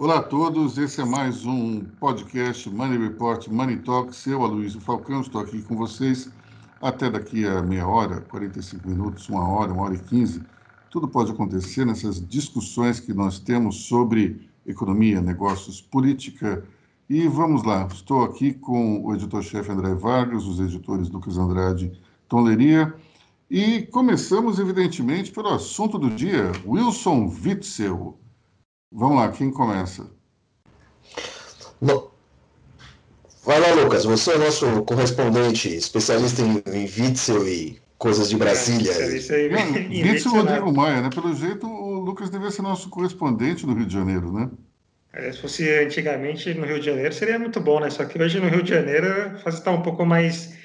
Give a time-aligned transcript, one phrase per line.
[0.00, 4.26] Olá a todos, esse é mais um podcast Money Report Money Talks.
[4.26, 6.32] Eu, Aloysio Falcão, estou aqui com vocês
[6.80, 10.42] até daqui a meia hora, 45 minutos, uma hora, uma hora e quinze.
[10.88, 16.64] Tudo pode acontecer nessas discussões que nós temos sobre economia, negócios, política.
[17.06, 21.92] E vamos lá, estou aqui com o editor-chefe André Vargas, os editores Lucas Andrade,
[22.26, 22.94] Tom Leria.
[23.50, 28.18] E começamos, evidentemente, pelo assunto do dia, Wilson Witzel
[28.92, 30.06] Vamos lá, quem começa?
[33.44, 34.04] Vai lá, Lucas.
[34.04, 38.92] Você é o nosso correspondente, especialista em, em Witzel e coisas de Brasília.
[38.92, 39.48] É, isso aí,
[40.02, 41.10] Witzel Rodrigo Maia, né?
[41.14, 44.50] Pelo jeito, o Lucas devia ser nosso correspondente no Rio de Janeiro, né?
[45.12, 47.90] É, se fosse antigamente no Rio de Janeiro, seria muito bom, né?
[47.90, 50.56] Só que hoje no Rio de Janeiro a fase está um pouco mais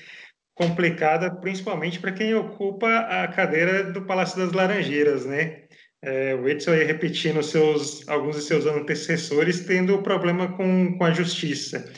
[0.54, 5.64] complicada, principalmente para quem ocupa a cadeira do Palácio das Laranjeiras, né?
[6.02, 11.12] É, o Edson ia repetindo seus, alguns de seus antecessores, tendo problema com, com a
[11.12, 11.92] justiça.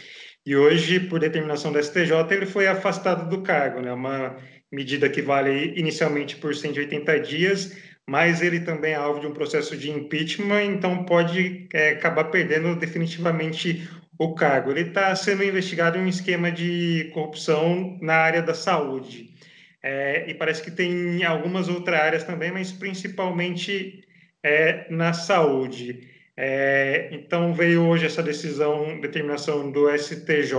[0.45, 3.91] E hoje, por determinação do STJ, ele foi afastado do cargo, né?
[3.91, 4.37] Uma
[4.71, 9.75] medida que vale inicialmente por 180 dias, mas ele também é alvo de um processo
[9.75, 14.71] de impeachment, então pode é, acabar perdendo definitivamente o cargo.
[14.71, 19.33] Ele está sendo investigado em um esquema de corrupção na área da saúde.
[19.83, 24.03] É, e parece que tem algumas outras áreas também, mas principalmente
[24.43, 26.09] é, na saúde.
[26.35, 30.53] É, então veio hoje essa decisão, determinação do STJ.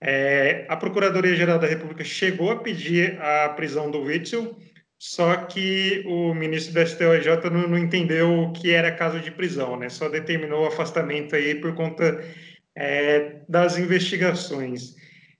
[0.00, 4.54] É, a Procuradoria-Geral da República chegou a pedir a prisão do Witzel,
[4.98, 9.78] só que o ministro do STJ não, não entendeu o que era caso de prisão,
[9.78, 9.88] né?
[9.88, 12.22] Só determinou o afastamento aí por conta
[12.76, 14.94] é, das investigações.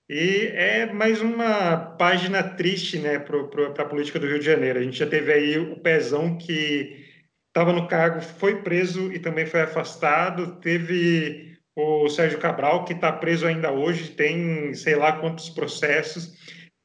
[0.09, 4.79] E é mais uma página triste né, para a política do Rio de Janeiro.
[4.79, 7.07] A gente já teve aí o Pezão, que
[7.49, 10.61] estava no cargo, foi preso e também foi afastado.
[10.61, 16.35] Teve o Sérgio Cabral, que está preso ainda hoje, tem sei lá quantos processos.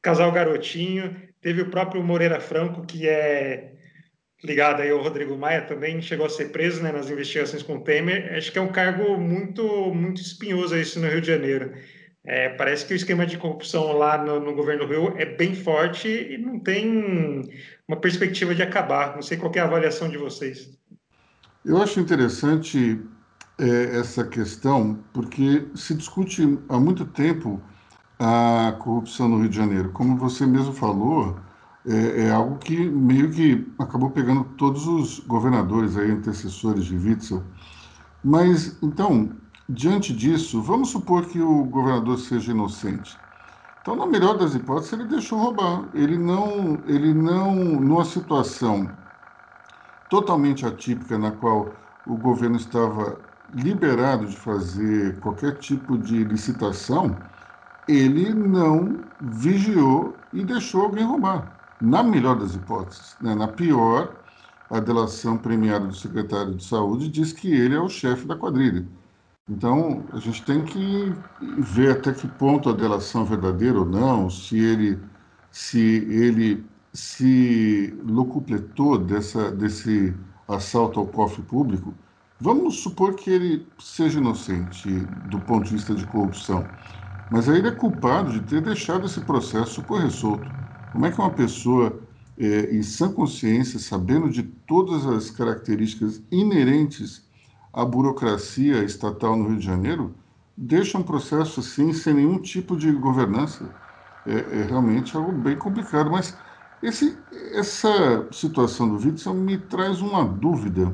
[0.02, 1.28] Casal Garotinho.
[1.42, 3.74] Teve o próprio Moreira Franco, que é
[4.44, 7.84] ligado aí ao Rodrigo Maia, também chegou a ser preso né, nas investigações com o
[7.84, 8.34] Temer.
[8.34, 11.74] Acho que é um cargo muito, muito espinhoso esse no Rio de Janeiro.
[12.26, 15.56] É, parece que o esquema de corrupção lá no, no, governo do Rio é bem
[15.56, 17.50] forte e não tem
[17.88, 19.16] uma perspectiva de acabar.
[19.16, 20.78] Não sei qual é a avaliação de vocês.
[21.66, 23.02] Eu acho interessante
[23.58, 27.62] é, essa questão, porque se discute há muito tempo
[28.20, 29.92] a corrupção no Rio de Janeiro.
[29.92, 31.40] Como você mesmo falou,
[31.88, 37.44] é, é algo que meio que acabou pegando todos os governadores aí, antecessores de Witzel.
[38.24, 39.32] Mas, então,
[39.72, 43.16] Diante disso, vamos supor que o governador seja inocente.
[43.80, 45.88] Então, na melhor das hipóteses, ele deixou roubar.
[45.94, 48.90] Ele não, ele não, numa situação
[50.10, 51.72] totalmente atípica na qual
[52.08, 53.20] o governo estava
[53.54, 57.16] liberado de fazer qualquer tipo de licitação,
[57.88, 61.76] ele não vigiou e deixou alguém roubar.
[61.80, 63.16] Na melhor das hipóteses.
[63.22, 63.36] Né?
[63.36, 64.16] Na pior,
[64.68, 68.88] a delação premiada do secretário de Saúde diz que ele é o chefe da quadrilha.
[69.50, 70.78] Então, a gente tem que
[71.58, 75.04] ver até que ponto a delação é verdadeira ou não, se ele
[75.52, 80.16] se ele se locupletou dessa, desse
[80.48, 81.98] assalto ao cofre público.
[82.40, 86.72] Vamos supor que ele seja inocente do ponto de vista de corrupção,
[87.30, 90.52] mas aí ele é culpado de ter deixado esse processo correr solto.
[90.92, 92.02] Como é que uma pessoa,
[92.38, 97.29] é, em sã consciência, sabendo de todas as características inerentes
[97.74, 100.16] a burocracia estatal no Rio de Janeiro
[100.58, 103.74] deixa um processo assim sem nenhum tipo de governança.
[104.26, 106.12] É, é realmente algo bem complicado.
[106.12, 106.38] Mas
[106.84, 107.18] esse,
[107.54, 110.94] essa situação do Witzel me traz uma dúvida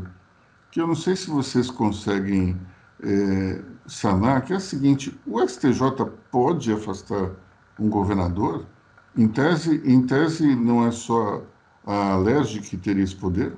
[0.72, 2.60] que eu não sei se vocês conseguem
[3.02, 7.32] é, sanar, que é a seguinte: o STJ pode afastar
[7.80, 8.68] um governador?
[9.16, 11.44] Em tese, em tese não é só
[11.86, 13.56] a LERJ que teria esse poder?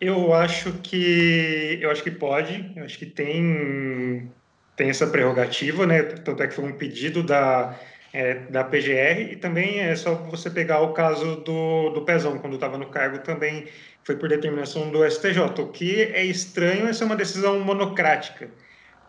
[0.00, 4.30] Eu acho que eu acho que pode, eu acho que tem
[4.76, 6.02] tem essa prerrogativa, né?
[6.02, 7.76] Tanto é que foi um pedido da
[8.12, 12.54] é, da PGR e também é só você pegar o caso do, do Pezão, quando
[12.54, 13.66] estava no cargo também
[14.04, 15.40] foi por determinação do STJ.
[15.60, 18.48] O que é estranho é ser uma decisão monocrática.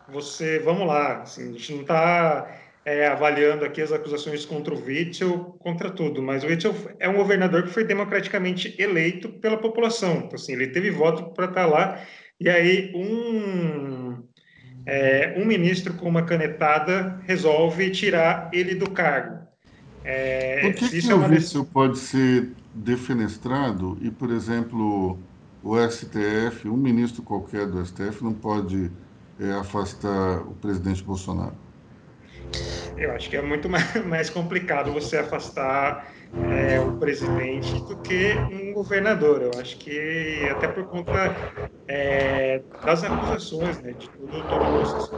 [0.09, 4.83] Você, vamos lá, assim, a gente não está é, avaliando aqui as acusações contra o
[4.83, 10.17] Witzel, contra tudo, mas o Witzel é um governador que foi democraticamente eleito pela população.
[10.17, 12.01] Então, assim, ele teve voto para estar tá lá,
[12.39, 14.23] e aí um,
[14.85, 19.39] é, um ministro com uma canetada resolve tirar ele do cargo.
[20.03, 25.19] É, Por que, que é o Witzel pode ser defenestrado e, por exemplo,
[25.61, 28.89] o STF, um ministro qualquer do STF não pode
[29.39, 31.68] é, afastar o presidente Bolsonaro?
[32.99, 33.69] Eu acho que é muito
[34.07, 36.13] mais complicado você afastar
[36.47, 39.41] é, o presidente do que um governador.
[39.41, 41.41] Eu acho que até por conta
[41.87, 45.13] é, das acusações, né, de tudo, todo o processo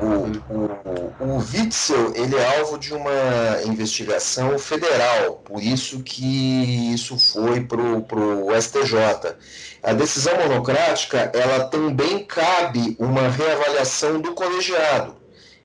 [0.00, 7.16] o, o, o Witzel ele é alvo de uma investigação federal, por isso que isso
[7.18, 9.36] foi para o STJ.
[9.82, 15.16] A decisão monocrática ela também cabe uma reavaliação do colegiado.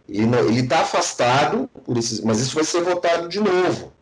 [0.08, 3.94] Ele está afastado, por esses, mas isso vai ser votado de novo.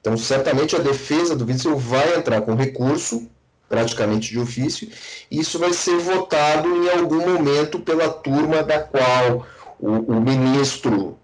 [0.00, 3.28] Então, certamente a defesa do Witzel vai entrar com recurso
[3.68, 4.88] praticamente de ofício,
[5.30, 9.46] isso vai ser votado em algum momento pela turma da qual
[9.78, 11.18] o, o ministro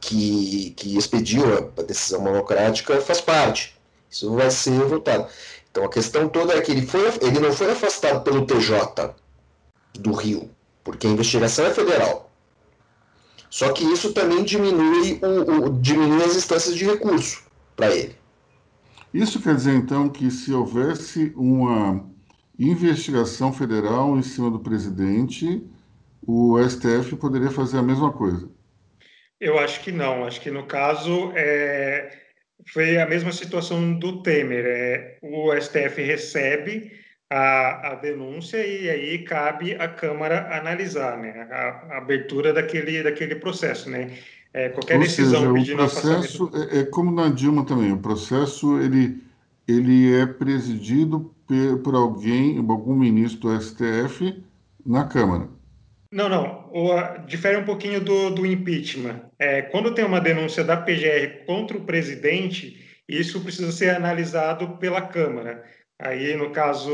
[0.00, 3.78] que, que expediu a decisão monocrática faz parte.
[4.10, 5.26] Isso vai ser votado.
[5.70, 9.14] Então a questão toda é que ele, foi, ele não foi afastado pelo TJ
[9.94, 10.50] do Rio,
[10.82, 12.30] porque a investigação é federal.
[13.48, 17.42] Só que isso também diminui, o, o diminui as instâncias de recurso
[17.76, 18.19] para ele.
[19.12, 22.08] Isso quer dizer, então, que se houvesse uma
[22.58, 25.66] investigação federal em cima do presidente,
[26.26, 28.48] o STF poderia fazer a mesma coisa?
[29.40, 30.24] Eu acho que não.
[30.24, 32.10] Acho que no caso é,
[32.72, 34.64] foi a mesma situação do Temer.
[34.66, 36.92] É, o STF recebe
[37.30, 43.36] a, a, denúncia e aí cabe à Câmara analisar né, a, a abertura daquele, daquele
[43.36, 43.88] processo.
[43.88, 44.18] Né?
[44.52, 46.74] É, qualquer Ou decisão seja, pedindo o processo afastamento...
[46.74, 47.92] é, é, como na Dilma também.
[47.92, 49.20] O processo ele
[49.68, 54.42] ele é presidido por, por alguém, algum ministro do STF
[54.84, 55.48] na Câmara.
[56.12, 56.68] Não, não.
[56.72, 59.20] O, difere um pouquinho do, do impeachment.
[59.38, 65.02] É, quando tem uma denúncia da PGR contra o presidente, isso precisa ser analisado pela
[65.02, 65.62] Câmara.
[66.00, 66.90] Aí, no caso,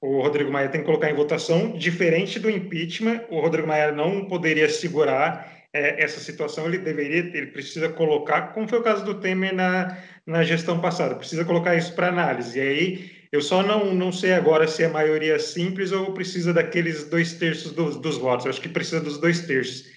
[0.00, 4.24] o Rodrigo Maia tem que colocar em votação, diferente do impeachment, o Rodrigo Maia não
[4.24, 9.20] poderia segurar é, essa situação ele deveria, ele precisa colocar, como foi o caso do
[9.20, 9.96] Temer na,
[10.26, 12.58] na gestão passada, precisa colocar isso para análise.
[12.58, 17.04] E aí eu só não, não sei agora se é maioria simples ou precisa daqueles
[17.04, 18.44] dois terços dos, dos votos.
[18.44, 19.90] Eu acho que precisa dos dois terços.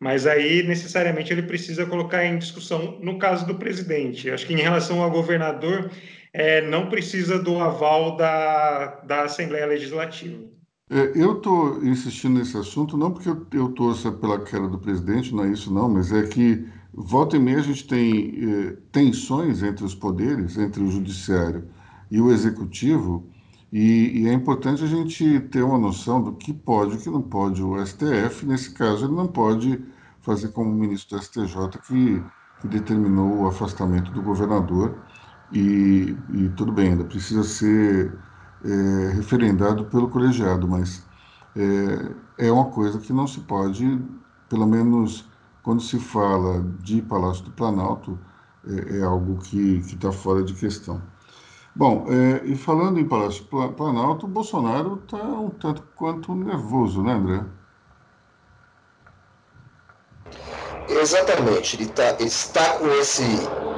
[0.00, 4.26] Mas aí, necessariamente, ele precisa colocar em discussão no caso do presidente.
[4.26, 5.90] Eu acho que em relação ao governador,
[6.32, 10.42] é, não precisa do aval da, da Assembleia Legislativa.
[10.90, 15.32] É, eu estou insistindo nesse assunto não porque eu, eu torça pela queda do presidente,
[15.32, 19.62] não é isso não, mas é que volta e meia a gente tem eh, tensões
[19.62, 21.64] entre os poderes, entre o judiciário
[22.10, 23.24] e o executivo,
[23.72, 27.22] e, e, é importante a gente ter uma noção do que pode e que não
[27.22, 28.44] pode o STF.
[28.44, 29.80] Nesse caso, ele não pode
[30.22, 32.20] fazer como o ministro do STJ que,
[32.60, 34.98] que determinou o afastamento do governador,
[35.52, 38.12] e, e tudo bem, ainda precisa ser
[38.64, 41.06] é, referendado pelo colegiado, mas
[41.56, 44.00] é, é uma coisa que não se pode,
[44.48, 45.28] pelo menos
[45.62, 48.18] quando se fala de Palácio do Planalto,
[48.66, 51.02] é, é algo que está fora de questão.
[51.74, 57.02] Bom, é, e falando em Palácio do Planalto, o Bolsonaro está um tanto quanto nervoso,
[57.02, 57.44] né, André?
[60.88, 63.22] Exatamente, ele, tá, ele está com esse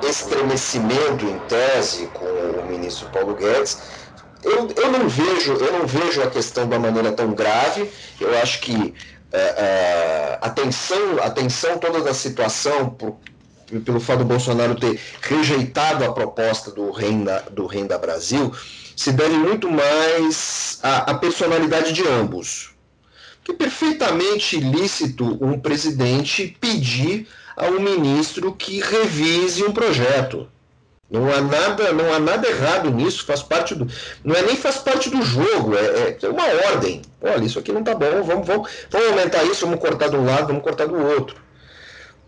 [0.02, 4.01] estremecimento em tese com o ministro Paulo Guedes,
[4.44, 7.90] eu, eu, não vejo, eu não vejo a questão da maneira tão grave.
[8.20, 8.94] Eu acho que
[9.32, 11.30] é, é, a, tensão, a
[11.78, 13.16] toda da situação, por,
[13.84, 18.52] pelo fato do Bolsonaro ter rejeitado a proposta do Renda, do Renda Brasil,
[18.96, 22.70] se deve muito mais à, à personalidade de ambos.
[23.42, 30.48] Que é perfeitamente lícito um presidente pedir a um ministro que revise um projeto.
[31.12, 33.86] Não há nada, não há nada errado nisso, faz parte do.
[34.24, 37.02] Não é nem faz parte do jogo, é, é uma ordem.
[37.20, 40.24] Olha, isso aqui não está bom, vamos, vamos, vamos aumentar isso, vamos cortar de um
[40.24, 41.36] lado, vamos cortar do outro.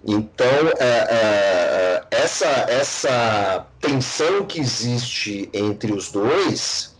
[0.06, 0.46] Então,
[0.78, 6.94] é, é, é, essa, essa tensão que existe entre os dois,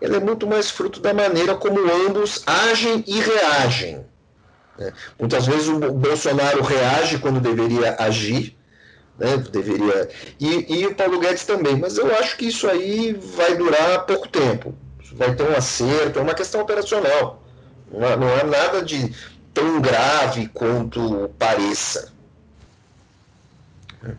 [0.00, 4.06] ela é muito mais fruto da maneira como ambos agem e reagem.
[4.78, 4.92] Né?
[5.18, 8.55] Muitas vezes o Bolsonaro reage quando deveria agir,
[9.18, 9.36] né?
[9.36, 10.08] Deveria.
[10.38, 14.28] E, e o Paulo Guedes também, mas eu acho que isso aí vai durar pouco
[14.28, 14.74] tempo.
[15.12, 17.42] Vai ter um acerto, é uma questão operacional.
[17.90, 19.14] Não há, não há nada de
[19.54, 22.12] tão grave quanto pareça.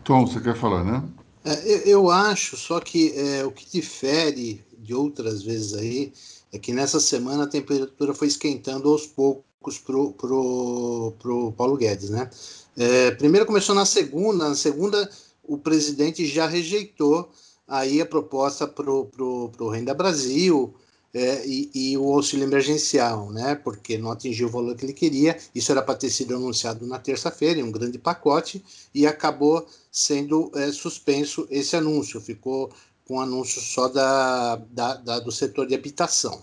[0.04, 1.02] Tom, você quer falar, né?
[1.44, 6.12] É, eu acho, só que é, o que difere de outras vezes aí
[6.52, 9.47] é que nessa semana a temperatura foi esquentando aos poucos
[9.84, 12.30] pro, pro, pro Paulo Guedes, né?
[12.76, 15.10] É, primeiro começou na segunda, na segunda
[15.42, 17.28] o presidente já rejeitou
[17.66, 20.74] aí a proposta para o Renda Brasil
[21.12, 23.54] é, e, e, o auxílio emergencial, né?
[23.54, 25.38] Porque não atingiu o valor que ele queria.
[25.54, 30.50] Isso era para ter sido anunciado na terça-feira, em um grande pacote, e acabou sendo
[30.54, 32.20] é, suspenso esse anúncio.
[32.20, 32.70] Ficou
[33.06, 36.42] com um anúncio só da, da, da do setor de habitação.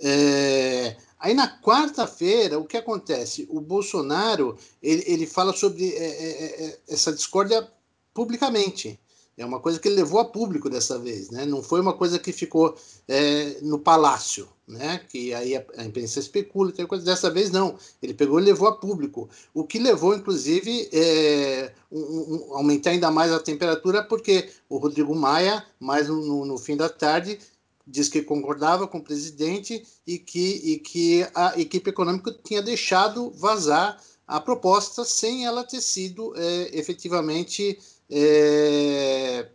[0.00, 3.46] É, aí na quarta-feira, o que acontece?
[3.50, 7.66] O Bolsonaro ele, ele fala sobre é, é, é essa discórdia
[8.14, 8.98] publicamente.
[9.38, 11.44] É uma coisa que ele levou a público dessa vez, né?
[11.44, 12.74] Não foi uma coisa que ficou
[13.06, 14.98] é, no palácio, né?
[15.10, 17.76] Que aí a, a imprensa especula, tem coisa dessa vez não.
[18.02, 23.10] Ele pegou e levou a público, o que levou, inclusive, é, um, um, aumentar ainda
[23.10, 27.38] mais a temperatura, porque o Rodrigo Maia, mais no, no fim da tarde,
[27.86, 33.30] diz que concordava com o presidente e que, e que a equipe econômica tinha deixado
[33.30, 37.78] vazar a proposta sem ela ter sido é, efetivamente
[38.10, 39.48] é,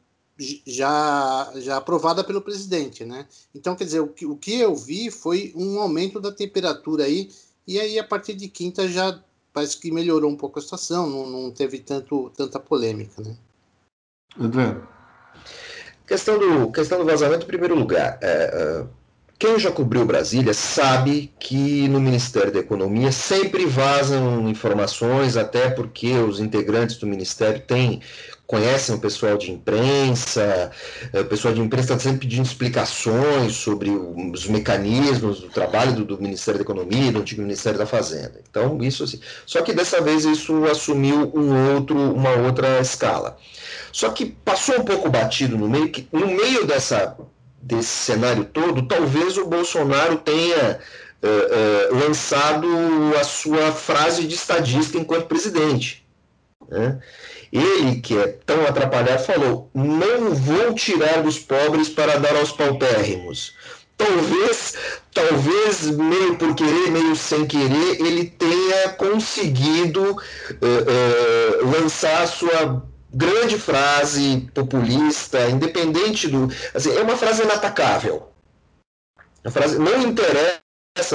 [0.65, 3.27] já, já aprovada pelo presidente, né?
[3.53, 7.29] Então, quer dizer, o que, o que eu vi foi um aumento da temperatura aí,
[7.67, 9.21] e aí a partir de quinta já
[9.53, 13.35] parece que melhorou um pouco a situação, não, não teve tanto, tanta polêmica, né?
[14.39, 14.81] André.
[16.11, 18.85] Questão do, questão do vazamento, em primeiro lugar, é, é,
[19.41, 26.13] quem já cobriu Brasília sabe que no Ministério da Economia sempre vazam informações, até porque
[26.13, 28.03] os integrantes do Ministério têm
[28.45, 30.69] conhecem o pessoal de imprensa,
[31.11, 36.05] é, o pessoal de imprensa está sempre pedindo explicações sobre os mecanismos do trabalho do,
[36.05, 38.41] do, Ministério da Economia, do antigo Ministério da Fazenda.
[38.47, 39.19] Então, isso assim.
[39.47, 43.37] Só que dessa vez isso assumiu um outro, uma outra escala.
[43.91, 47.17] Só que passou um pouco batido no meio, que no meio dessa,
[47.61, 50.79] desse cenário todo, talvez o Bolsonaro tenha
[51.21, 52.67] uh, uh, lançado
[53.19, 56.05] a sua frase de estadista enquanto presidente.
[56.67, 56.99] Né?
[57.51, 63.53] Ele, que é tão atrapalhado, falou: não vou tirar dos pobres para dar aos paupérrimos.
[63.97, 64.73] Talvez,
[65.13, 73.57] talvez meio por querer, meio sem querer, ele tenha conseguido uh, lançar a sua grande
[73.57, 76.47] frase populista, independente do.
[76.73, 78.29] Assim, é uma frase inatacável.
[79.43, 80.61] A frase não interessa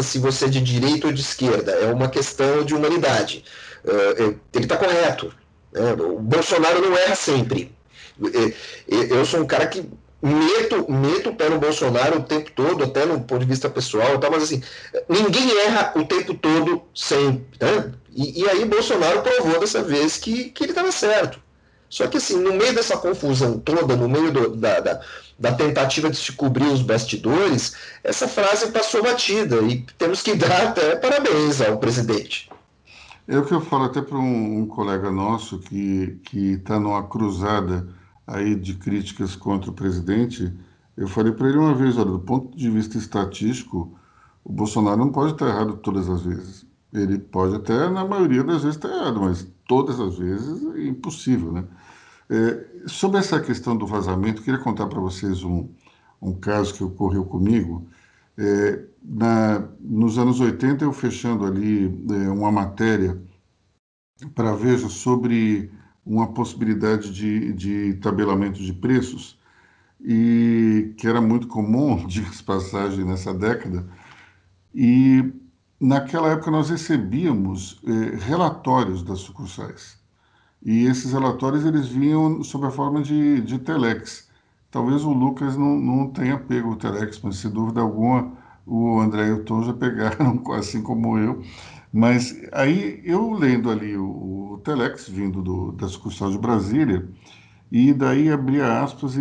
[0.02, 3.44] se você é de direita ou de esquerda, é uma questão de humanidade.
[3.84, 5.32] Uh, ele está correto.
[5.74, 7.74] É, o Bolsonaro não erra sempre.
[8.88, 9.86] Eu sou um cara que
[10.22, 14.18] meto, meto o pé no Bolsonaro o tempo todo, até no ponto de vista pessoal,
[14.18, 14.62] tá, mas assim,
[15.08, 17.46] ninguém erra o tempo todo sempre.
[17.60, 17.92] Né?
[18.10, 21.38] E, e aí Bolsonaro provou dessa vez que, que ele estava certo.
[21.88, 25.00] Só que assim, no meio dessa confusão toda, no meio do, da, da,
[25.38, 30.68] da, tentativa de se cobrir os bastidores, essa frase passou batida e temos que dar
[30.68, 32.50] até parabéns ao presidente.
[33.28, 37.88] É o que eu falo até para um, um, colega nosso que está numa cruzada
[38.26, 40.52] aí de críticas contra o presidente.
[40.96, 43.98] Eu falei para ele uma vez, olha, do ponto de vista estatístico,
[44.44, 46.66] o Bolsonaro não pode estar errado todas as vezes.
[46.92, 51.52] Ele pode até, na maioria das vezes, estar errado, mas todas as vezes é impossível,
[51.52, 51.64] né?
[52.28, 55.68] É, sobre essa questão do vazamento, queria contar para vocês um,
[56.20, 57.86] um caso que ocorreu comigo.
[58.36, 63.20] É, na, nos anos 80, eu fechando ali é, uma matéria
[64.34, 65.70] para Veja sobre
[66.04, 69.38] uma possibilidade de, de tabelamento de preços,
[70.00, 73.88] e que era muito comum, de passagem, nessa década.
[74.74, 75.32] E
[75.80, 79.98] naquela época nós recebíamos é, relatórios das sucursais.
[80.62, 84.28] E esses relatórios eles vinham sob a forma de, de telex.
[84.70, 88.32] Talvez o Lucas não, não tenha pego o telex, mas sem dúvida alguma
[88.66, 91.42] o André e o Tom já pegaram, assim como eu.
[91.92, 97.08] Mas aí eu lendo ali o, o telex vindo do, da sucursal de Brasília,
[97.70, 99.20] e daí abria aspas e,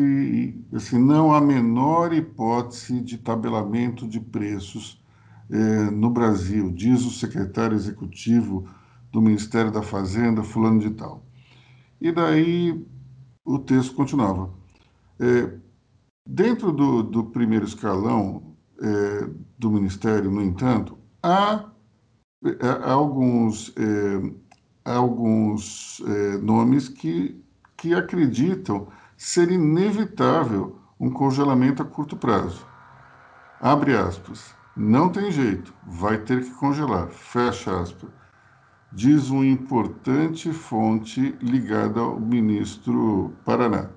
[0.72, 5.00] e, assim, não há menor hipótese de tabelamento de preços
[5.50, 8.68] eh, no Brasil, diz o secretário executivo
[9.12, 11.24] do Ministério da Fazenda, fulano de tal.
[12.02, 12.86] E daí
[13.46, 14.50] o texto continuava.
[15.20, 15.54] É,
[16.28, 21.70] dentro do, do, primeiro escalão é, do Ministério, no entanto, há,
[22.44, 24.34] é, há alguns, é,
[24.84, 27.42] alguns é, nomes que,
[27.78, 32.66] que acreditam ser inevitável um congelamento a curto prazo.
[33.60, 34.55] Abre aspas.
[34.76, 37.08] Não tem jeito, vai ter que congelar.
[37.10, 38.10] Fecha aspas
[38.96, 43.90] diz uma importante fonte ligada ao ministro Paraná.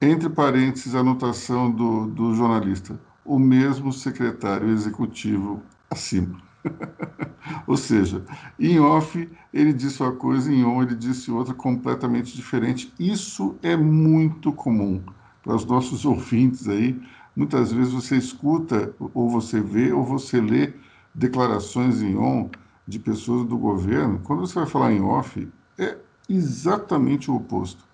[0.00, 6.40] Entre parênteses, a anotação do, do jornalista, o mesmo secretário executivo acima.
[7.66, 8.24] Ou seja,
[8.58, 12.92] em off ele disse uma coisa, em on ele disse outra completamente diferente.
[12.98, 15.02] Isso é muito comum,
[15.42, 16.98] para os nossos ouvintes aí,
[17.36, 20.72] muitas vezes você escuta, ou você vê, ou você lê
[21.14, 22.50] declarações em on
[22.88, 24.20] de pessoas do governo.
[24.20, 25.46] Quando você vai falar em off,
[25.78, 25.96] é
[26.28, 27.84] exatamente o oposto.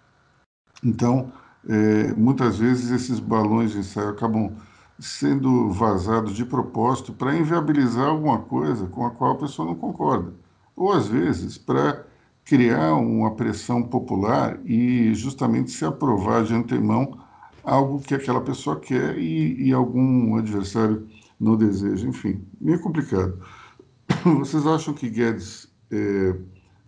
[0.84, 1.32] Então,
[1.68, 4.52] é, muitas vezes esses balões de ensaio acabam
[4.98, 10.32] sendo vazados de propósito para inviabilizar alguma coisa com a qual a pessoa não concorda.
[10.76, 12.04] Ou, às vezes, para
[12.44, 17.18] criar uma pressão popular e justamente se aprovar de antemão
[17.64, 22.06] algo que aquela pessoa quer e, e algum adversário não deseja.
[22.06, 23.42] Enfim, meio complicado.
[24.38, 26.34] Vocês acham que Guedes é,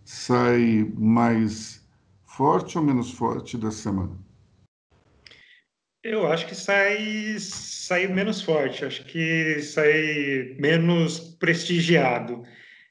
[0.04, 1.84] sai mais
[2.24, 4.16] forte ou menos forte dessa semana?
[6.02, 12.42] Eu acho que sai, sai menos forte, acho que sai menos prestigiado.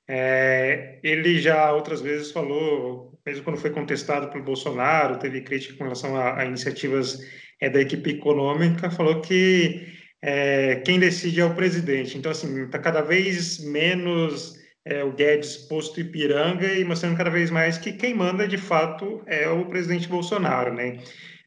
[0.08, 5.84] É, ele já outras vezes falou, mesmo quando foi contestado pelo Bolsonaro, teve crítica com
[5.84, 7.20] relação a, a iniciativas
[7.64, 9.88] é, da equipe econômica, falou que
[10.22, 12.18] é, quem decide é o presidente.
[12.18, 17.50] Então, assim, está cada vez menos é, o Guedes posto Ipiranga e mostrando cada vez
[17.50, 21.00] mais que quem manda de fato é o presidente Bolsonaro, né?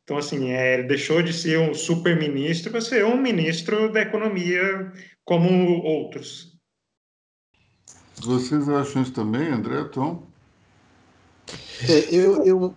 [0.03, 4.91] Então, assim, é, ele deixou de ser um super-ministro para ser um ministro da economia
[5.23, 6.57] como outros.
[8.23, 10.27] Vocês acham isso também, André, Tom?
[11.87, 12.75] É, eu, eu,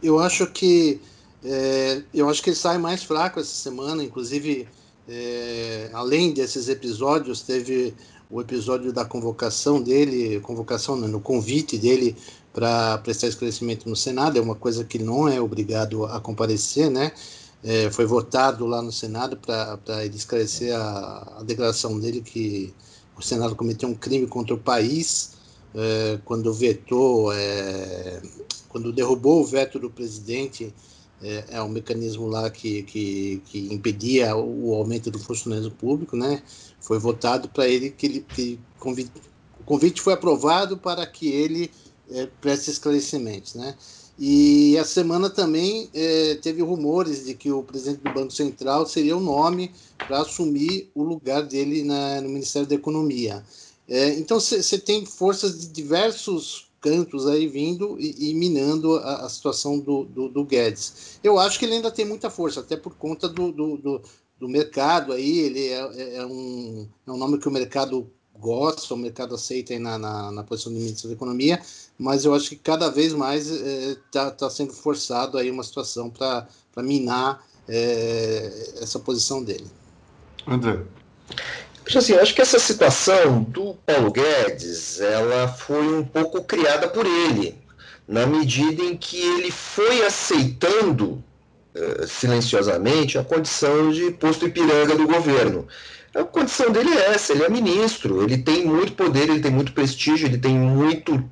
[0.00, 1.00] eu acho que
[1.44, 4.68] é, eu acho que ele sai mais fraco essa semana, inclusive
[5.08, 7.94] é, além desses episódios, teve
[8.30, 12.14] o episódio da convocação dele, convocação não, no convite dele
[12.52, 17.12] para prestar esclarecimento no Senado, é uma coisa que não é obrigado a comparecer, né?
[17.62, 22.72] É, foi votado lá no Senado para ele esclarecer a, a, declaração dele que
[23.16, 25.32] o Senado cometeu um crime contra o país
[25.74, 28.22] é, quando vetou, é,
[28.68, 30.72] quando derrubou o veto do presidente
[31.22, 36.42] é, é um mecanismo lá que, que, que, impedia o aumento do funcionalismo público, né?
[36.80, 39.10] Foi votado para ele que ele que convite,
[39.60, 41.70] o convite foi aprovado para que ele
[42.10, 43.74] é, preste esclarecimentos, né?
[44.18, 49.16] E a semana também é, teve rumores de que o presidente do Banco Central seria
[49.16, 53.44] o nome para assumir o lugar dele na, no Ministério da Economia.
[53.88, 59.28] É, então você tem forças de diversos cantos aí vindo e, e minando a, a
[59.28, 61.18] situação do, do, do, Guedes.
[61.22, 64.02] Eu acho que ele ainda tem muita força, até por conta do, do,
[64.38, 68.94] do mercado aí, ele é, é, é, um, é um nome que o mercado gosta,
[68.94, 71.60] o mercado aceita aí na, na, na posição de ministro da Economia,
[71.98, 76.08] mas eu acho que cada vez mais está é, tá sendo forçado aí uma situação
[76.08, 79.66] para minar é, essa posição dele.
[80.46, 80.84] André.
[81.96, 87.56] Assim, acho que essa situação do Paulo Guedes, ela foi um pouco criada por ele,
[88.06, 91.22] na medida em que ele foi aceitando
[91.74, 95.66] uh, silenciosamente a condição de posto Ipiranga do governo.
[96.14, 99.72] A condição dele é essa, ele é ministro, ele tem muito poder, ele tem muito
[99.72, 101.22] prestígio, ele tem muito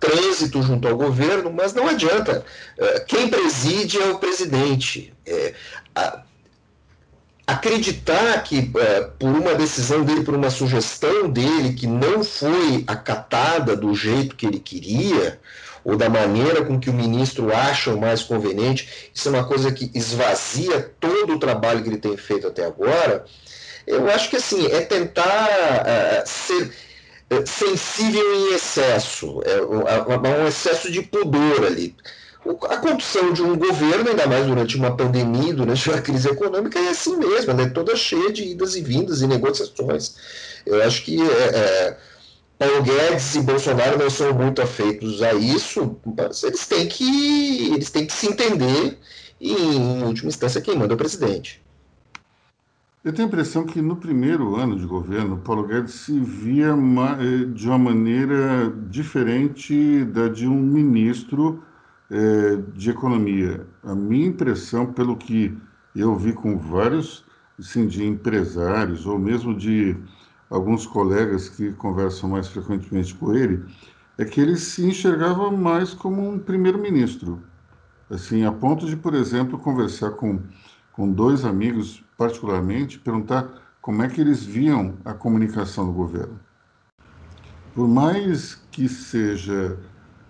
[0.00, 2.44] trânsito junto ao governo, mas não adianta.
[2.78, 5.12] Uh, quem preside é o presidente.
[5.26, 5.54] É,
[5.94, 6.22] a,
[7.48, 13.74] acreditar que é, por uma decisão dele, por uma sugestão dele que não foi acatada
[13.74, 15.40] do jeito que ele queria,
[15.82, 19.72] ou da maneira com que o ministro acha o mais conveniente, isso é uma coisa
[19.72, 23.24] que esvazia todo o trabalho que ele tem feito até agora.
[23.86, 25.48] Eu acho que assim, é tentar
[25.86, 26.70] é, ser
[27.30, 31.96] é, sensível em excesso, é, um excesso de pudor ali
[32.70, 36.88] a condução de um governo, ainda mais durante uma pandemia, durante uma crise econômica, é
[36.88, 40.14] assim mesmo, ela é toda cheia de idas e vindas e negociações.
[40.64, 41.96] Eu acho que é, é,
[42.58, 47.90] Paulo Guedes e Bolsonaro não são muito afeitos a isso, mas eles têm que, eles
[47.90, 48.98] têm que se entender
[49.40, 51.62] e, em última instância, quem manda é o presidente.
[53.04, 57.44] Eu tenho a impressão que no primeiro ano de governo, Paulo Guedes se via eh,
[57.54, 61.62] de uma maneira diferente da de um ministro
[62.10, 63.66] é, de economia.
[63.82, 65.56] A minha impressão, pelo que
[65.94, 67.24] eu vi com vários
[67.58, 69.96] assim, de empresários, ou mesmo de
[70.48, 73.64] alguns colegas que conversam mais frequentemente com ele,
[74.16, 77.42] é que ele se enxergava mais como um primeiro-ministro.
[78.10, 80.40] Assim, a ponto de, por exemplo, conversar com,
[80.92, 83.48] com dois amigos, particularmente, perguntar
[83.80, 86.40] como é que eles viam a comunicação do governo.
[87.74, 89.78] Por mais que seja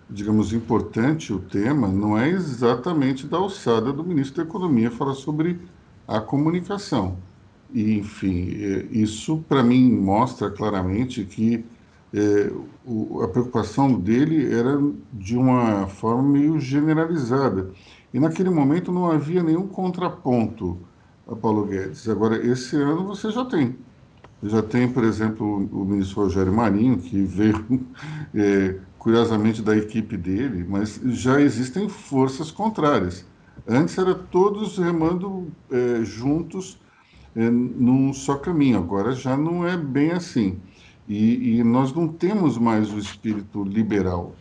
[0.09, 5.59] digamos, importante o tema, não é exatamente da alçada do ministro da Economia falar sobre
[6.07, 7.17] a comunicação.
[7.73, 11.63] E, enfim, é, isso para mim mostra claramente que
[12.13, 12.51] é,
[12.85, 14.81] o, a preocupação dele era
[15.13, 17.71] de uma forma meio generalizada.
[18.13, 20.79] E naquele momento não havia nenhum contraponto
[21.27, 22.09] a Paulo Guedes.
[22.09, 23.75] Agora, esse ano você já tem.
[24.41, 27.85] Já tem, por exemplo, o ministro Rogério Marinho, que veio,
[28.33, 33.25] é, curiosamente, da equipe dele, mas já existem forças contrárias.
[33.67, 36.77] Antes era todos remando é, juntos
[37.35, 40.59] é, num só caminho, agora já não é bem assim.
[41.07, 44.35] E, e nós não temos mais o espírito liberal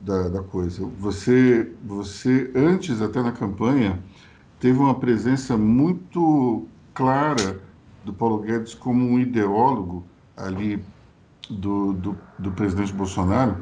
[0.00, 0.84] da, da coisa.
[0.98, 3.98] Você, você, antes, até na campanha,
[4.60, 7.60] teve uma presença muito clara
[8.04, 10.04] do Paulo Guedes como um ideólogo
[10.36, 10.82] ali
[11.48, 13.56] do, do, do presidente Bolsonaro.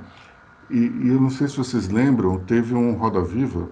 [0.70, 3.68] E, e, eu não sei se vocês lembram, teve um Roda Viva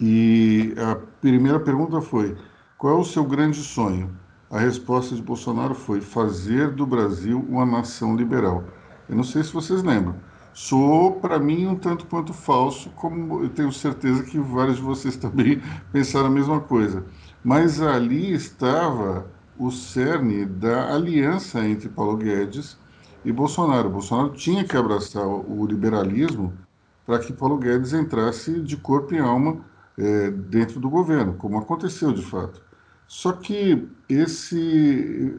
[0.00, 2.36] e a primeira pergunta foi:
[2.76, 4.10] qual é o seu grande sonho?
[4.50, 8.64] A resposta de Bolsonaro foi fazer do Brasil uma nação liberal.
[9.08, 10.16] Eu não sei se vocês lembram.
[10.54, 15.14] Sou, para mim, um tanto quanto falso, como eu tenho certeza que vários de vocês
[15.18, 15.62] também
[15.92, 17.04] pensaram a mesma coisa.
[17.44, 22.76] Mas ali estava o cerne da aliança entre Paulo Guedes
[23.24, 23.90] e Bolsonaro.
[23.90, 26.52] Bolsonaro tinha que abraçar o liberalismo
[27.06, 29.64] para que Paulo Guedes entrasse de corpo e alma
[29.96, 32.62] é, dentro do governo, como aconteceu de fato.
[33.06, 35.34] Só que esse,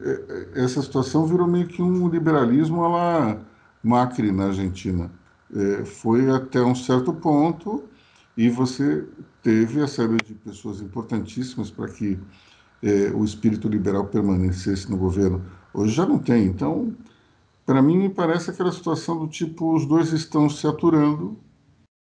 [0.54, 3.40] é, essa situação virou meio que um liberalismo à la
[3.82, 5.10] Macri na Argentina.
[5.54, 7.84] É, foi até um certo ponto
[8.36, 9.06] e você
[9.42, 12.18] teve a saída de pessoas importantíssimas para que
[12.82, 15.44] é, o espírito liberal permanecesse no governo.
[15.72, 16.46] Hoje já não tem.
[16.46, 16.94] Então,
[17.70, 21.38] para mim, me parece aquela situação do tipo: os dois estão se aturando,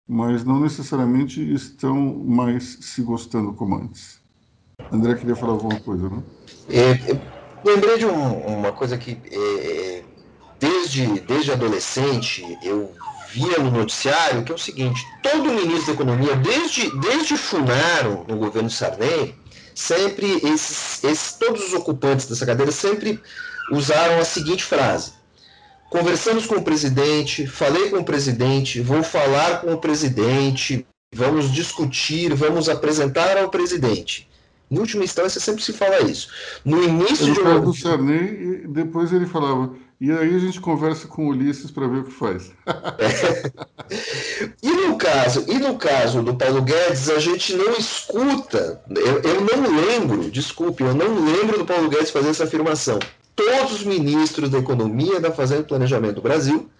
[0.08, 4.20] mas não necessariamente estão mais se gostando como antes.
[4.90, 6.20] André queria falar alguma coisa, né?
[6.68, 7.16] É,
[7.64, 10.02] lembrei de um, uma coisa que, é,
[10.58, 12.90] desde, desde adolescente, eu
[13.30, 18.36] via no noticiário, que é o seguinte: todo ministro da Economia, desde, desde Funaro, no
[18.36, 19.36] governo Sarney,
[19.76, 23.22] sempre esses, esses, todos os ocupantes dessa cadeira sempre
[23.70, 25.21] usaram a seguinte frase:
[25.92, 32.32] conversamos com o presidente, falei com o presidente, vou falar com o presidente, vamos discutir,
[32.34, 34.26] vamos apresentar ao presidente.
[34.70, 36.28] Em última instância, sempre se fala isso.
[36.64, 37.60] No início eu de uma...
[37.60, 41.86] do Sarney, e depois ele falava, e aí a gente conversa com o Ulisses para
[41.86, 42.50] ver o que faz.
[42.98, 43.52] é.
[44.62, 49.40] E no caso, e no caso do Paulo Guedes, a gente não escuta, eu, eu
[49.42, 52.98] não lembro, desculpe, eu não lembro do Paulo Guedes fazer essa afirmação.
[53.44, 56.70] Todos os ministros da Economia, da Fazenda e Planejamento do Brasil,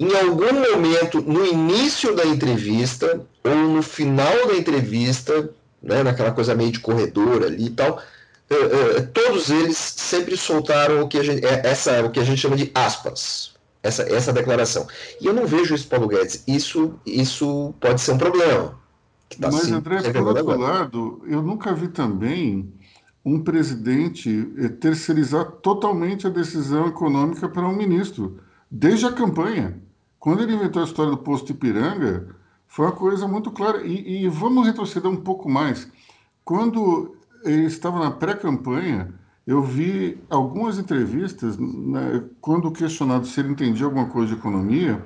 [0.00, 5.50] em algum momento, no início da entrevista, ou no final da entrevista,
[5.82, 7.98] né, naquela coisa meio de corredor ali e tal,
[8.50, 12.24] uh, uh, todos eles sempre soltaram o que a gente, é, essa, o que a
[12.24, 13.52] gente chama de aspas,
[13.82, 14.88] essa, essa declaração.
[15.20, 16.44] E eu não vejo isso, Paulo Guedes.
[16.46, 18.80] Isso, isso pode ser um problema.
[19.38, 22.72] Tá Mas, André, por outro lado, eu nunca vi também
[23.24, 28.38] um presidente eh, terceirizar totalmente a decisão econômica para um ministro,
[28.70, 29.78] desde a campanha.
[30.18, 32.28] Quando ele inventou a história do posto Ipiranga,
[32.66, 33.86] foi uma coisa muito clara.
[33.86, 35.90] E, e vamos retroceder um pouco mais.
[36.44, 39.12] Quando ele estava na pré-campanha,
[39.46, 45.02] eu vi algumas entrevistas, né, quando questionado se ele entendia alguma coisa de economia,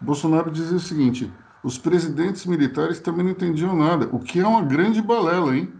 [0.00, 1.30] Bolsonaro dizia o seguinte:
[1.62, 5.72] os presidentes militares também não entendiam nada, o que é uma grande balela, hein?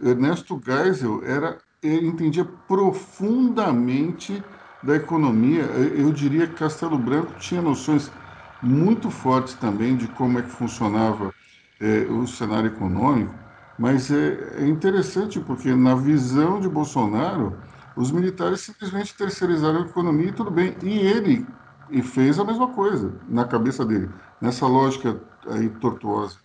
[0.00, 4.46] Ernesto Geisel era, ele entendia profundamente
[4.82, 5.64] da economia.
[5.64, 8.12] Eu diria que Castelo Branco tinha noções
[8.60, 11.34] muito fortes também de como é que funcionava
[11.78, 13.38] é, o cenário econômico.
[13.76, 17.62] Mas é, é interessante porque, na visão de Bolsonaro,
[17.94, 20.76] os militares simplesmente terceirizaram a economia e tudo bem.
[20.82, 21.54] E ele
[21.88, 24.14] e fez a mesma coisa na cabeça dele.
[24.40, 26.38] Nessa lógica aí tortuosa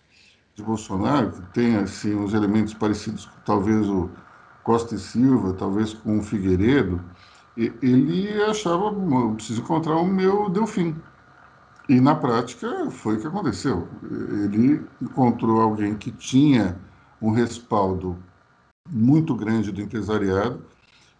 [0.56, 4.08] de Bolsonaro, que tem assim uns elementos parecidos com talvez o
[4.64, 6.98] Costa e Silva, talvez com o Figueiredo,
[7.56, 8.90] ele achava,
[9.34, 10.96] preciso encontrar o meu Delfim.
[11.88, 13.86] E na prática foi o que aconteceu.
[14.10, 16.76] Ele encontrou alguém que tinha
[17.20, 18.16] um respaldo
[18.90, 20.64] muito grande do empresariado,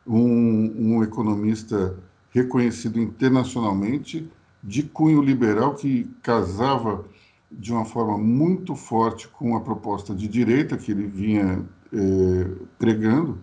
[0.06, 1.94] um, um economista
[2.30, 4.30] reconhecido internacionalmente,
[4.62, 7.04] de cunho liberal, que casava
[7.50, 13.38] de uma forma muito forte com a proposta de direita que ele vinha eh, pregando,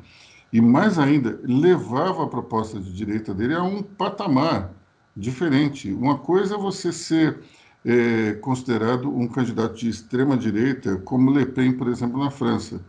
[0.51, 4.71] e mais ainda, levava a proposta de direita dele a um patamar
[5.17, 5.91] diferente.
[5.91, 7.39] Uma coisa é você ser
[7.83, 12.79] é, considerado um candidato de extrema direita, como Le Pen, por exemplo, na França.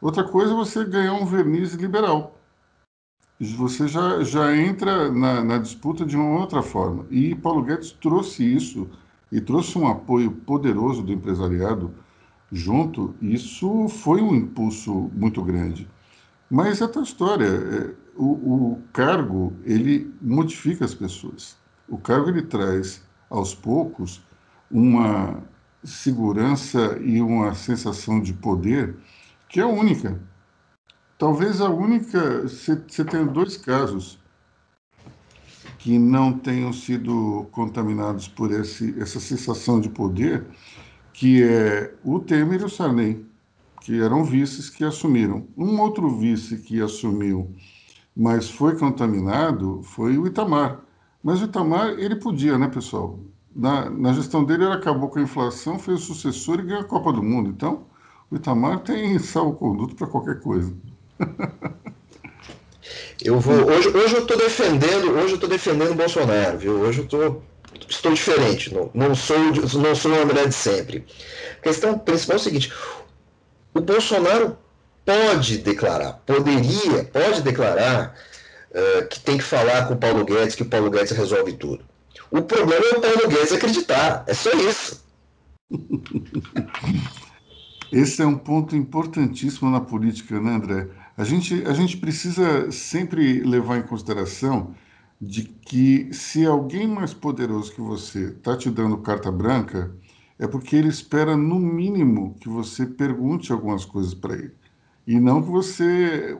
[0.00, 2.36] Outra coisa é você ganhar um verniz liberal.
[3.40, 7.06] Você já, já entra na, na disputa de uma outra forma.
[7.08, 8.90] E Paulo Guedes trouxe isso
[9.32, 11.92] e trouxe um apoio poderoso do empresariado
[12.52, 15.88] junto, isso foi um impulso muito grande.
[16.50, 21.56] Mas é outra história, o, o cargo, ele modifica as pessoas.
[21.88, 24.22] O cargo, ele traz, aos poucos,
[24.70, 25.42] uma
[25.82, 28.94] segurança e uma sensação de poder
[29.48, 30.20] que é única.
[31.16, 32.42] Talvez a única.
[32.42, 34.21] Você tem dois casos
[35.82, 40.46] que não tenham sido contaminados por esse, essa sensação de poder,
[41.12, 43.26] que é o Temer e o Sarney,
[43.80, 45.44] que eram vices que assumiram.
[45.56, 47.50] Um outro vice que assumiu,
[48.16, 50.80] mas foi contaminado, foi o Itamar.
[51.20, 53.18] Mas o Itamar, ele podia, né, pessoal?
[53.52, 56.84] Na, na gestão dele, ele acabou com a inflação, fez o sucessor e ganhou a
[56.84, 57.50] Copa do Mundo.
[57.50, 57.86] Então,
[58.30, 60.72] o Itamar tem salvo-conduto para qualquer coisa.
[63.24, 63.54] Eu vou.
[63.70, 66.80] Hoje, hoje eu estou defendendo, hoje eu tô defendendo o Bolsonaro, viu?
[66.80, 67.42] Hoje eu tô,
[67.88, 71.04] estou diferente, não, não sou não sou uma mulher de sempre.
[71.58, 72.72] A questão principal é o seguinte:
[73.74, 74.56] o Bolsonaro
[75.04, 78.14] pode declarar, poderia, pode declarar
[78.70, 81.84] uh, que tem que falar com o Paulo Guedes, que o Paulo Guedes resolve tudo.
[82.30, 85.02] O problema é o Paulo Guedes acreditar, é só isso.
[87.92, 90.88] Esse é um ponto importantíssimo na política, né, André?
[91.16, 94.74] A gente, a gente precisa sempre levar em consideração
[95.20, 99.94] de que se alguém mais poderoso que você está te dando carta branca,
[100.38, 104.52] é porque ele espera, no mínimo, que você pergunte algumas coisas para ele.
[105.06, 106.36] E não que você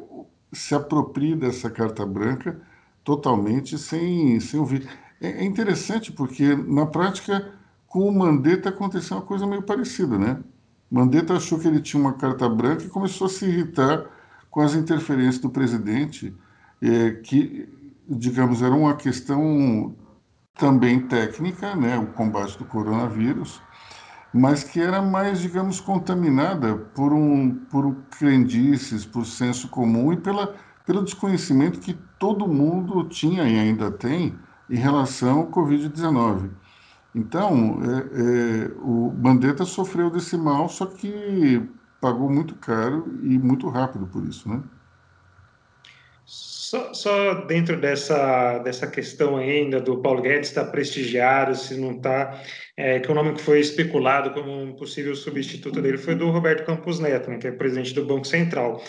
[0.52, 2.60] se aproprie dessa carta branca
[3.04, 4.88] totalmente sem, sem ouvir.
[5.20, 7.52] É, é interessante porque, na prática,
[7.86, 10.42] com o Mandetta aconteceu uma coisa meio parecida, né?
[10.90, 14.04] Mandetta achou que ele tinha uma carta branca e começou a se irritar
[14.52, 16.36] com as interferências do presidente,
[16.80, 17.66] é, que,
[18.06, 19.96] digamos, era uma questão
[20.54, 23.62] também técnica, né, o combate do coronavírus,
[24.32, 30.54] mas que era mais, digamos, contaminada por um por crendices, por senso comum e pela,
[30.84, 34.38] pelo desconhecimento que todo mundo tinha e ainda tem
[34.68, 36.50] em relação ao Covid-19.
[37.14, 41.66] Então, é, é, o Mandetta sofreu desse mal, só que
[42.02, 44.60] pagou muito caro e muito rápido por isso, né?
[46.26, 51.92] Só, só, dentro dessa, dessa questão ainda do Paulo Guedes estar tá prestigiado, se não
[51.92, 52.42] está,
[52.76, 56.64] é, que o nome que foi especulado como um possível substituto dele foi do Roberto
[56.64, 58.82] Campos Neto, né, que é presidente do Banco Central.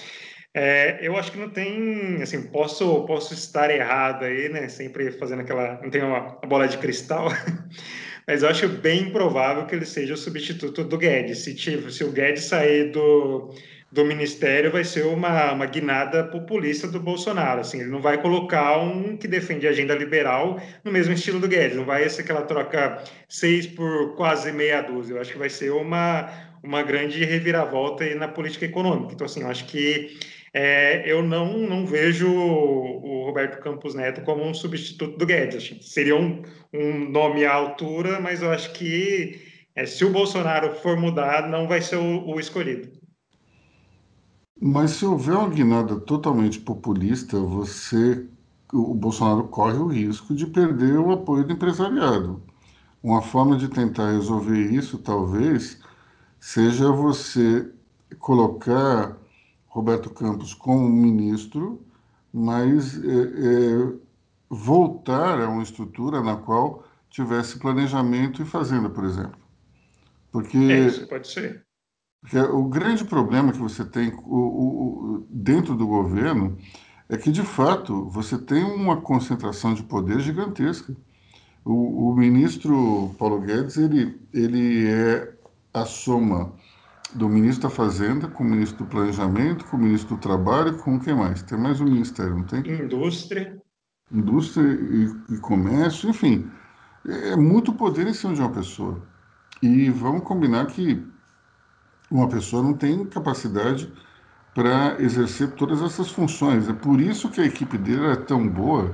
[0.56, 5.42] É, eu acho que não tem, assim, posso, posso estar errado aí, né, sempre fazendo
[5.42, 7.28] aquela, não uma, uma bola de cristal,
[8.28, 11.40] mas eu acho bem improvável que ele seja o substituto do Guedes.
[11.40, 13.54] Se, tipo, se o Guedes sair do,
[13.92, 17.62] do ministério, vai ser uma, uma guinada populista do Bolsonaro.
[17.62, 21.48] Assim, ele não vai colocar um que defende a agenda liberal no mesmo estilo do
[21.48, 21.78] Guedes.
[21.78, 25.16] Não vai ser aquela troca seis por quase meia dúzia.
[25.16, 26.30] Eu acho que vai ser uma,
[26.64, 29.14] uma grande reviravolta na política econômica.
[29.14, 30.18] Então, assim, eu acho que
[30.54, 35.76] é, eu não, não vejo o Roberto Campos Neto como um substituto do Guedes.
[35.82, 39.42] Seria um, um nome à altura, mas eu acho que
[39.76, 42.92] é, se o Bolsonaro for mudar, não vai ser o, o escolhido.
[44.62, 48.26] Mas se houver uma guinada totalmente populista, você,
[48.72, 52.42] o Bolsonaro corre o risco de perder o apoio do empresariado.
[53.02, 55.82] Uma forma de tentar resolver isso, talvez,
[56.40, 57.70] seja você
[58.20, 59.18] colocar
[59.74, 61.84] Roberto Campos como ministro,
[62.32, 63.94] mas é, é,
[64.48, 69.40] voltar a uma estrutura na qual tivesse planejamento e fazenda, por exemplo.
[70.32, 71.66] Porque, é, isso pode ser.
[72.22, 76.56] Porque o grande problema que você tem o, o, dentro do governo
[77.10, 80.96] é que, de fato, você tem uma concentração de poder gigantesca.
[81.66, 85.34] O, o ministro Paulo Guedes ele, ele é
[85.74, 86.54] a soma
[87.16, 91.00] do ministro da Fazenda, com o ministro do Planejamento, com o ministro do Trabalho, com
[91.00, 91.42] quem mais?
[91.44, 92.60] Tem mais um ministério, não tem?
[92.60, 93.62] Indústria.
[94.12, 96.50] Indústria e, e comércio, enfim.
[97.08, 99.02] É muito poder em cima de uma pessoa.
[99.62, 101.06] E vamos combinar que
[102.10, 103.92] uma pessoa não tem capacidade
[104.54, 106.70] para exercer todas essas funções.
[106.70, 108.94] É por isso que a equipe dele era tão boa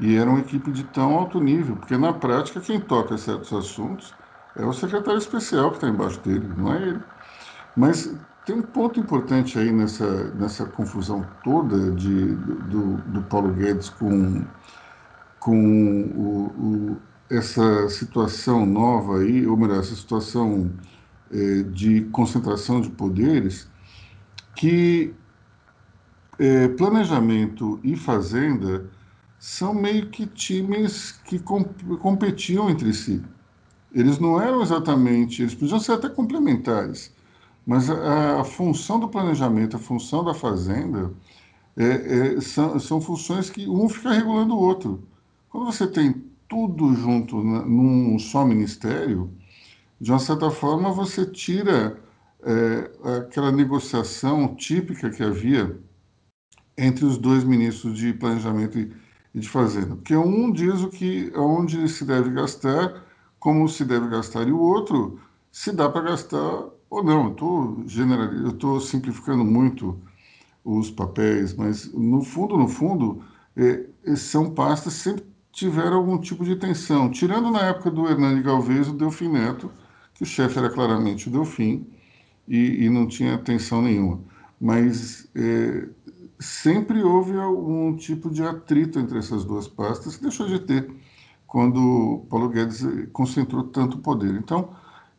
[0.00, 4.14] e era uma equipe de tão alto nível, porque na prática quem toca certos assuntos
[4.54, 7.00] é o secretário especial que está embaixo dele, não é ele.
[7.76, 8.10] Mas
[8.46, 14.44] tem um ponto importante aí nessa, nessa confusão toda de, do, do Paulo Guedes com,
[15.40, 16.96] com o, o,
[17.28, 20.72] essa situação nova aí, ou melhor, essa situação
[21.30, 23.68] é, de concentração de poderes,
[24.54, 25.12] que
[26.38, 28.88] é, planejamento e fazenda
[29.38, 33.22] são meio que times que competiam entre si.
[33.92, 37.15] Eles não eram exatamente, eles podiam ser até complementares,
[37.66, 41.12] Mas a, a função do planejamento, a função da fazenda,
[41.76, 45.06] é, é, são, são funções que um fica regulando o outro.
[45.50, 46.14] Quando você tem
[46.48, 49.30] tudo junto num só ministério,
[50.00, 52.00] de uma certa forma você tira
[52.42, 55.78] é, aquela negociação típica que havia
[56.78, 58.92] entre os dois ministros de planejamento e,
[59.34, 63.02] e de fazenda, porque um diz o que onde se deve gastar,
[63.38, 67.30] como se deve gastar e o outro se dá para gastar ou não.
[67.30, 67.84] Estou
[68.42, 69.98] eu estou simplificando muito
[70.64, 73.22] os papéis, mas no fundo, no fundo,
[73.56, 78.88] é, são pastas sempre tiveram algum tipo de tensão, tirando na época do Hernani Galvez
[78.88, 79.70] o Delfim Neto,
[80.12, 81.86] que o chefe era claramente o Delfim
[82.46, 84.20] e, e não tinha tensão nenhuma.
[84.60, 85.88] Mas é,
[86.38, 90.90] sempre houve algum tipo de atrito entre essas duas pastas, que deixou de ter
[91.46, 94.34] quando Paulo Guedes concentrou tanto poder.
[94.34, 94.70] Então,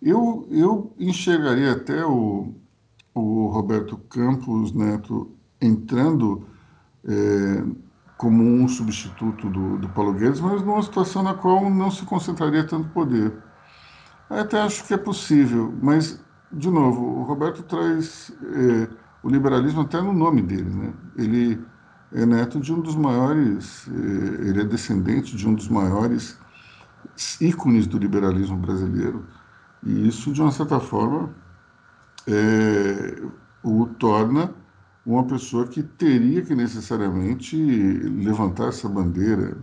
[0.02, 2.54] eu, eu enxergaria até o,
[3.14, 6.48] o Roberto Campos Neto entrando
[7.06, 7.64] é,
[8.18, 12.66] como um substituto do, do Paulo Guedes, mas numa situação na qual não se concentraria
[12.66, 13.34] tanto poder.
[14.30, 16.20] Até acho que é possível, mas,
[16.52, 18.90] de novo, o Roberto traz é,
[19.24, 20.70] o liberalismo até no nome dele.
[20.70, 20.94] Né?
[21.16, 21.66] Ele
[22.12, 26.38] é neto de um dos maiores, é, ele é descendente de um dos maiores
[27.40, 29.26] ícones do liberalismo brasileiro.
[29.88, 31.34] E isso, de uma certa forma,
[32.28, 33.22] é,
[33.64, 34.54] o torna
[35.06, 39.58] uma pessoa que teria que necessariamente levantar essa bandeira.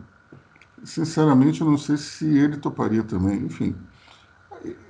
[0.82, 3.44] Sinceramente, eu não sei se ele toparia também.
[3.44, 3.76] Enfim,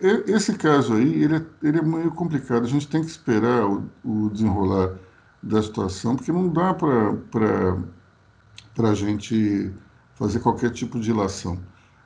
[0.01, 2.63] esse caso aí, ele é, ele é meio complicado.
[2.63, 4.95] A gente tem que esperar o, o desenrolar
[5.43, 7.77] da situação, porque não dá para
[8.79, 9.73] a gente
[10.15, 11.59] fazer qualquer tipo de ilação.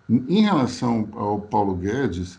[0.09, 2.39] Em relação ao Paulo Guedes,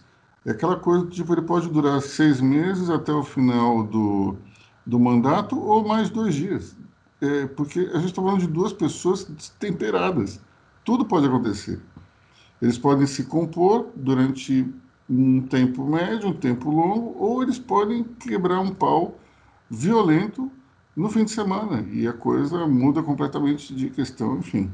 [0.50, 4.36] é aquela coisa, tipo, ele pode durar seis meses até o final do,
[4.84, 6.76] do mandato ou mais dois dias.
[7.22, 9.26] É, porque a gente está falando de duas pessoas
[9.60, 10.42] temperadas.
[10.84, 11.80] Tudo pode acontecer.
[12.60, 14.68] Eles podem se compor durante
[15.08, 19.20] um tempo médio, um tempo longo, ou eles podem quebrar um pau
[19.70, 20.52] violento
[20.96, 24.72] no fim de semana e a coisa muda completamente de questão, enfim.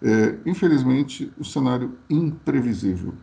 [0.00, 3.14] É, infelizmente, o cenário imprevisível.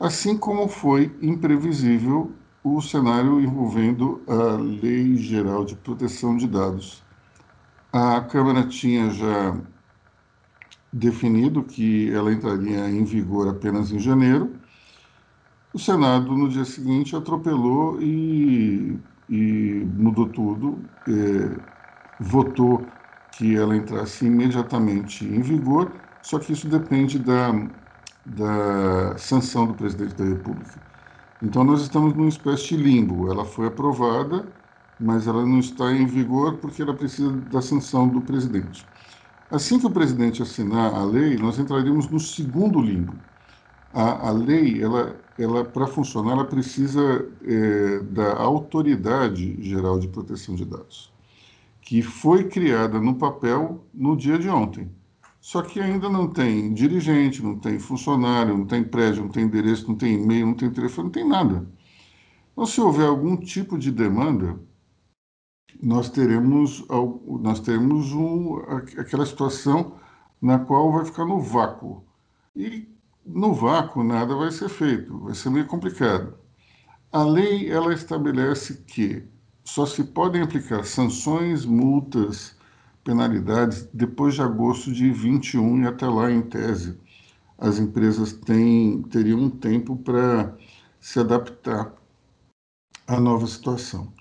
[0.00, 2.32] Assim como foi imprevisível
[2.64, 7.06] o cenário envolvendo a Lei Geral de Proteção de Dados.
[7.92, 9.60] A Câmara tinha já
[10.90, 14.58] definido que ela entraria em vigor apenas em janeiro.
[15.72, 21.60] O Senado, no dia seguinte, atropelou e, e mudou tudo, é,
[22.18, 22.96] votou
[23.30, 27.52] que ela entrasse imediatamente em vigor, só que isso depende da,
[28.24, 30.80] da sanção do presidente da República.
[31.42, 33.30] Então nós estamos numa espécie de limbo.
[33.30, 34.46] Ela foi aprovada,
[34.98, 38.86] mas ela não está em vigor porque ela precisa da sanção do presidente.
[39.50, 43.14] Assim que o presidente assinar a lei, nós entraríamos no segundo limbo.
[43.92, 50.54] A, a lei, ela, ela para funcionar, ela precisa é, da Autoridade Geral de Proteção
[50.54, 51.12] de Dados,
[51.80, 54.88] que foi criada no papel no dia de ontem.
[55.40, 59.88] Só que ainda não tem dirigente, não tem funcionário, não tem prédio, não tem endereço,
[59.88, 61.66] não tem e-mail, não tem telefone, não tem nada.
[62.52, 64.60] Então, se houver algum tipo de demanda,
[65.82, 66.84] nós teremos,
[67.40, 68.56] nós teremos um,
[68.98, 69.96] aquela situação
[70.40, 72.04] na qual vai ficar no vácuo.
[72.54, 72.86] E
[73.24, 76.34] no vácuo nada vai ser feito, vai ser meio complicado.
[77.12, 79.26] A lei ela estabelece que
[79.64, 82.56] só se podem aplicar sanções, multas,
[83.10, 86.96] penalidades depois de agosto de 21 e até lá, em tese,
[87.58, 90.56] as empresas têm, teriam um tempo para
[91.00, 91.92] se adaptar
[93.08, 94.12] à nova situação.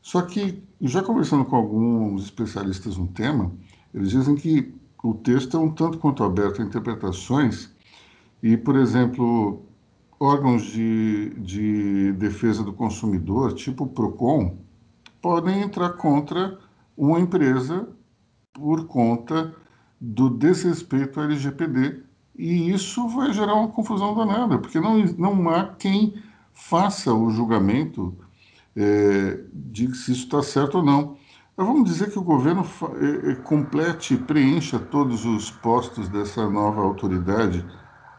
[0.00, 3.52] Só que, já conversando com alguns especialistas no tema,
[3.92, 7.70] eles dizem que o texto é um tanto quanto aberto a interpretações
[8.42, 9.62] e, por exemplo,
[10.18, 14.56] órgãos de, de defesa do consumidor, tipo o PROCON,
[15.20, 16.58] podem entrar contra
[16.96, 17.86] uma empresa
[18.58, 19.54] por conta
[20.00, 22.02] do desrespeito ao LGPD.
[22.36, 28.16] E isso vai gerar uma confusão danada, porque não, não há quem faça o julgamento
[28.76, 31.16] é, de se isso está certo ou não.
[31.56, 32.64] Mas vamos dizer que o governo
[33.00, 37.64] é, é, complete, preencha todos os postos dessa nova autoridade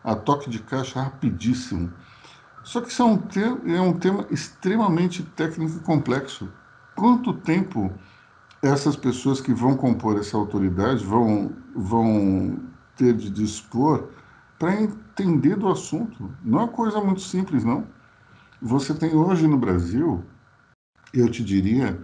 [0.04, 1.94] a toque de caixa rapidíssimo.
[2.64, 3.22] Só que isso é um,
[3.74, 6.50] é um tema extremamente técnico e complexo.
[6.96, 7.90] Quanto tempo
[8.62, 12.60] essas pessoas que vão compor essa autoridade vão, vão
[12.96, 14.10] ter de dispor
[14.58, 16.32] para entender do assunto.
[16.44, 17.88] Não é coisa muito simples, não.
[18.62, 20.24] Você tem hoje no Brasil
[21.14, 22.00] eu te diria,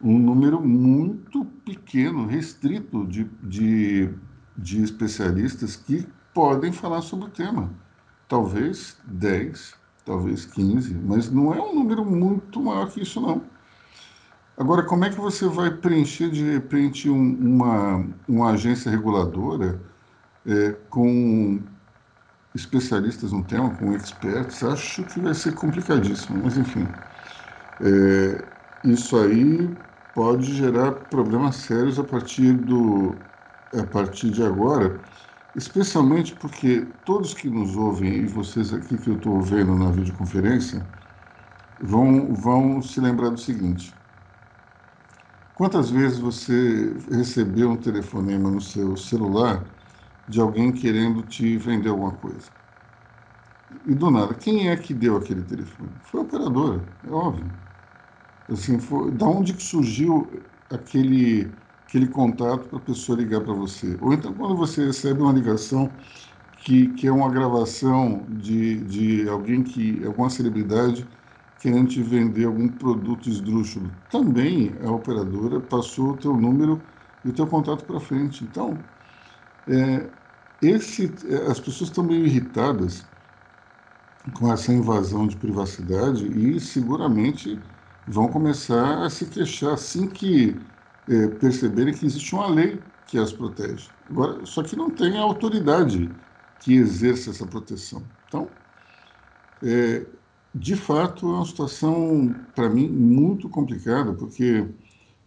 [0.00, 4.10] um número muito pequeno, restrito de, de,
[4.56, 7.70] de especialistas que podem falar sobre o tema.
[8.28, 9.74] Talvez 10,
[10.04, 13.42] talvez 15, mas não é um número muito maior que isso, não.
[14.56, 19.82] Agora, como é que você vai preencher, de repente, um, uma, uma agência reguladora
[20.46, 21.68] é, com
[22.54, 24.62] especialistas no tema, com experts?
[24.64, 26.96] Acho que vai ser complicadíssimo, mas enfim.
[27.80, 28.48] É,
[28.84, 29.76] isso aí
[30.14, 33.26] pode gerar problemas sérios a partir, do,
[33.74, 35.02] a partir de agora,
[35.54, 40.88] especialmente porque todos que nos ouvem, e vocês aqui que eu estou vendo na videoconferência,
[41.78, 43.95] vão, vão se lembrar do seguinte.
[45.56, 49.68] Quantas vezes você recebeu um telefonema no seu celular
[50.28, 52.50] de alguém querendo te vender alguma coisa?
[53.84, 55.98] E do nada, quem é que deu aquele telefone?
[56.02, 57.52] Foi a operadora, é óbvio.
[58.48, 60.30] Assim, foi, da onde que surgiu
[60.70, 61.56] aquele,
[61.88, 63.96] aquele contato para a pessoa ligar para você?
[64.00, 65.98] Ou então quando você recebe uma ligação
[66.52, 71.08] que, que é uma gravação de, de alguém que, alguma celebridade
[71.66, 73.90] querendo vender algum produto esdrúxulo.
[74.08, 76.80] Também a operadora passou o teu número
[77.24, 78.44] e o teu contato para frente.
[78.44, 78.78] Então,
[79.66, 80.08] é,
[80.62, 81.12] esse,
[81.50, 83.04] as pessoas estão meio irritadas
[84.32, 87.60] com essa invasão de privacidade e seguramente
[88.06, 90.64] vão começar a se queixar assim que
[91.08, 93.90] é, perceberem que existe uma lei que as protege.
[94.08, 96.14] Agora, só que não tem a autoridade
[96.60, 98.08] que exerce essa proteção.
[98.28, 98.56] Então,
[99.60, 100.06] é,
[100.58, 104.66] de fato, é uma situação, para mim, muito complicada, porque,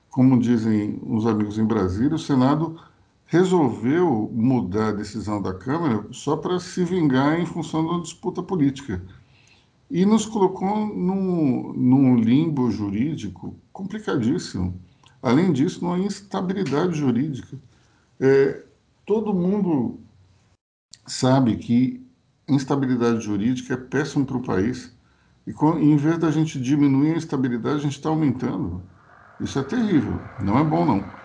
[0.09, 2.79] como dizem os amigos em Brasília, o Senado
[3.27, 8.99] resolveu mudar a decisão da Câmara só para se vingar em função da disputa política
[9.89, 14.79] e nos colocou num, num limbo jurídico complicadíssimo.
[15.21, 17.55] Além disso, numa instabilidade jurídica.
[18.19, 18.63] É,
[19.05, 19.99] todo mundo
[21.05, 22.03] sabe que
[22.47, 24.97] instabilidade jurídica é péssimo para o país.
[25.49, 28.87] E em vez da gente diminuir a instabilidade, a gente está aumentando.
[29.39, 31.15] Isso é terrível, não é bom não.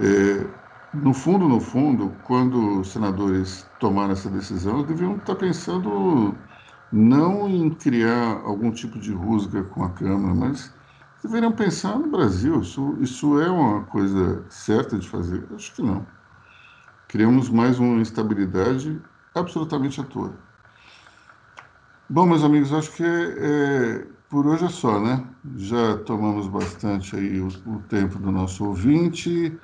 [0.00, 0.50] É,
[0.92, 6.44] no fundo, no fundo, quando os senadores tomaram essa decisão, eles deviam estar pensando
[6.90, 10.74] não em criar algum tipo de rusga com a Câmara, mas
[11.22, 12.60] deveriam pensar no Brasil.
[12.62, 15.48] Isso, isso é uma coisa certa de fazer?
[15.54, 16.08] Acho que não.
[17.08, 19.02] Criamos mais uma instabilidade
[19.34, 20.49] absolutamente à toa.
[22.12, 25.24] Bom, meus amigos, acho que é, por hoje é só, né?
[25.56, 29.60] Já tomamos bastante aí o, o tempo do nosso ouvinte.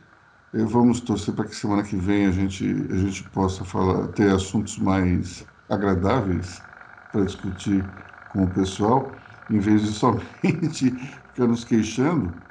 [0.52, 4.30] É, vamos torcer para que semana que vem a gente, a gente possa falar, ter
[4.32, 6.66] assuntos mais agradáveis
[7.10, 7.92] para discutir
[8.28, 9.16] com o pessoal,
[9.48, 10.92] em vez de somente
[11.34, 12.42] ficar nos queixando.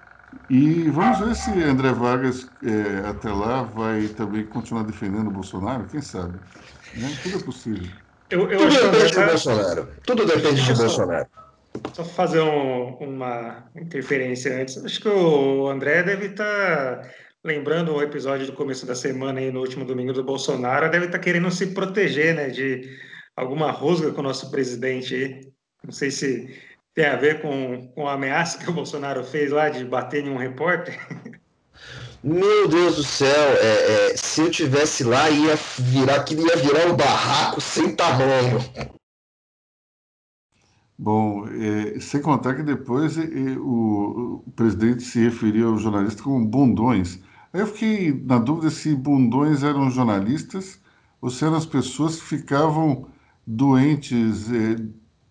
[0.49, 5.87] E vamos ver se André Vargas, é, até lá, vai também continuar defendendo o Bolsonaro,
[5.87, 6.39] quem sabe?
[6.93, 7.15] Né?
[7.21, 7.91] Tudo é possível.
[8.29, 9.87] Eu, eu Tudo depende do Bolsonaro.
[10.05, 11.27] Tudo depende de Bolsonaro.
[11.93, 14.83] Só fazer um, uma interferência antes.
[14.83, 17.09] Acho que o André deve estar tá
[17.43, 21.19] lembrando o episódio do começo da semana aí no último domingo do Bolsonaro, deve estar
[21.19, 22.89] tá querendo se proteger, né, de
[23.35, 25.41] alguma rusga com o nosso presidente aí.
[25.83, 26.59] Não sei se
[26.95, 30.29] tem a ver com, com a ameaça que o Bolsonaro fez lá de bater em
[30.29, 30.99] um repórter.
[32.25, 36.91] Meu Deus do céu, é, é, se eu tivesse lá, ia virar que ia virar
[36.91, 38.57] um barraco sem tamanho.
[40.97, 43.21] Bom, é, sem contar que depois é,
[43.59, 47.19] o, o, presidente se referiu aos jornalistas como bundões.
[47.53, 50.79] Aí eu fiquei na dúvida se bundões eram jornalistas
[51.21, 53.05] ou se eram as pessoas que ficavam
[53.45, 54.83] doentes é,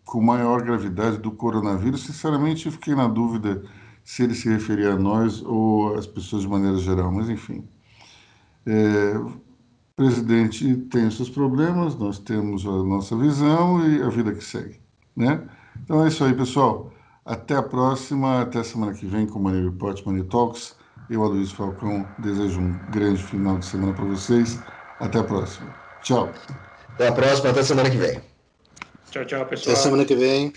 [0.04, 2.04] com maior gravidade do coronavírus.
[2.04, 3.64] Sinceramente, fiquei na dúvida
[4.04, 7.66] se ele se referia a nós ou às pessoas de maneira geral, mas enfim.
[8.66, 9.32] É, o
[9.96, 14.80] presidente tem os seus problemas, nós temos a nossa visão e a vida que segue,
[15.16, 15.42] né?
[15.82, 16.92] Então é isso aí, pessoal.
[17.24, 20.76] Até a próxima, até semana que vem com o Money Report, Money Talks.
[21.08, 24.58] Eu, Aloysio Falcão, desejo um grande final de semana para vocês.
[25.00, 25.74] Até a próxima.
[26.02, 26.30] Tchau.
[26.94, 28.20] Até a próxima, até semana que vem.
[29.10, 29.74] Tchau, tchau, pessoal.
[29.74, 30.52] Até semana que vem.